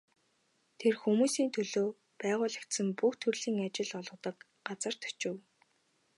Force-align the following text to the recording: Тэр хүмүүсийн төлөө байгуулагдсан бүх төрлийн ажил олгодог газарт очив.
Тэр 0.79 0.93
хүмүүсийн 1.03 1.49
төлөө 1.55 1.87
байгуулагдсан 2.21 2.87
бүх 2.99 3.13
төрлийн 3.21 3.57
ажил 3.65 3.91
олгодог 3.99 4.35
газарт 4.67 5.01
очив. 5.09 5.35